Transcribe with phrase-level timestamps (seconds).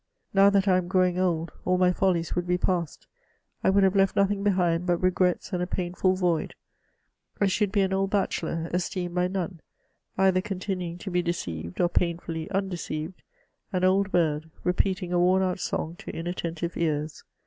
[0.33, 3.05] Now that I am growing old, all my follies would be past,
[3.63, 6.55] I would have left nothing behind but regrets and a painful void,—
[7.39, 9.61] I should be an old bachelor, esteemed by none,
[10.17, 13.21] either continuing to be deceived or painfully undeceived,
[13.71, 17.23] an old bird, repeating a worn out song to inattentive ears.